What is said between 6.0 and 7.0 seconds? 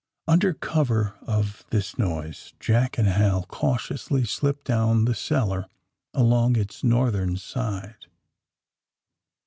along its